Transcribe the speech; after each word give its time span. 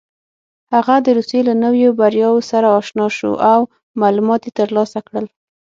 هغه 0.73 0.95
د 1.05 1.07
روسيې 1.17 1.41
له 1.47 1.53
نویو 1.63 1.89
بریاوو 1.99 2.47
سره 2.51 2.67
اشنا 2.79 3.07
شو 3.17 3.31
او 3.51 3.59
معلومات 4.01 4.41
یې 4.45 4.51
ترلاسه 4.59 4.99
کړل. 5.07 5.25